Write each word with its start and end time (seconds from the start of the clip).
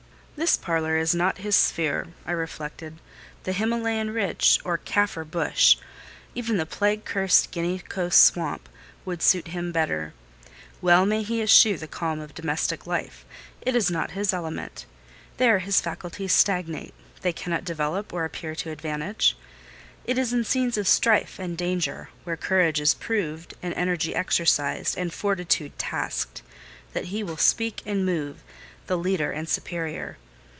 "This 0.37 0.57
parlour 0.57 0.97
is 0.97 1.13
not 1.13 1.37
his 1.45 1.55
sphere," 1.55 2.07
I 2.25 2.31
reflected: 2.31 2.97
"the 3.43 3.51
Himalayan 3.51 4.09
ridge 4.11 4.59
or 4.65 4.79
Caffre 4.79 5.23
bush, 5.23 5.77
even 6.33 6.57
the 6.57 6.65
plague 6.65 7.05
cursed 7.05 7.51
Guinea 7.51 7.77
Coast 7.77 8.23
swamp 8.23 8.67
would 9.05 9.21
suit 9.21 9.49
him 9.49 9.71
better. 9.71 10.15
Well 10.81 11.05
may 11.05 11.21
he 11.21 11.43
eschew 11.43 11.77
the 11.77 11.87
calm 11.87 12.19
of 12.19 12.33
domestic 12.33 12.87
life; 12.87 13.23
it 13.61 13.75
is 13.75 13.91
not 13.91 14.11
his 14.11 14.33
element: 14.33 14.87
there 15.37 15.59
his 15.59 15.79
faculties 15.79 16.33
stagnate—they 16.33 17.33
cannot 17.33 17.63
develop 17.65 18.11
or 18.11 18.25
appear 18.25 18.55
to 18.55 18.71
advantage. 18.71 19.37
It 20.05 20.17
is 20.17 20.33
in 20.33 20.43
scenes 20.43 20.75
of 20.75 20.87
strife 20.87 21.37
and 21.37 21.55
danger—where 21.55 22.37
courage 22.37 22.81
is 22.81 22.95
proved, 22.95 23.53
and 23.61 23.75
energy 23.75 24.15
exercised, 24.15 24.97
and 24.97 25.13
fortitude 25.13 25.77
tasked—that 25.77 27.05
he 27.05 27.21
will 27.21 27.37
speak 27.37 27.83
and 27.85 28.03
move, 28.07 28.41
the 28.87 28.97
leader 28.97 29.31
and 29.31 29.47
superior. 29.47 30.17